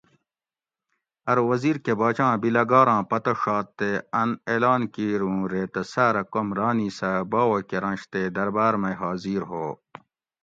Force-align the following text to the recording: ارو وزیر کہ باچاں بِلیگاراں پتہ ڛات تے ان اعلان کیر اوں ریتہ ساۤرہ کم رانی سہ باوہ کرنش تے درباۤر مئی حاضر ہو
ارو 1.29 1.43
وزیر 1.51 1.75
کہ 1.85 1.93
باچاں 1.99 2.33
بِلیگاراں 2.41 3.01
پتہ 3.09 3.33
ڛات 3.41 3.67
تے 3.77 3.91
ان 4.21 4.29
اعلان 4.51 4.81
کیر 4.93 5.21
اوں 5.25 5.39
ریتہ 5.51 5.81
ساۤرہ 5.91 6.23
کم 6.33 6.47
رانی 6.59 6.89
سہ 6.97 7.11
باوہ 7.31 7.59
کرنش 7.69 8.01
تے 8.11 8.21
درباۤر 8.35 8.73
مئی 8.81 8.95
حاضر 9.01 9.41
ہو 9.49 9.65